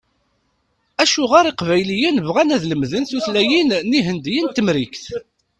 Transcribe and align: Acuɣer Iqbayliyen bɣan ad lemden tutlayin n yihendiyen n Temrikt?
Acuɣer 1.03 1.45
Iqbayliyen 1.51 2.17
bɣan 2.25 2.53
ad 2.55 2.63
lemden 2.67 3.03
tutlayin 3.09 3.69
n 3.89 3.91
yihendiyen 3.97 4.45
n 4.51 4.53
Temrikt? 4.55 5.05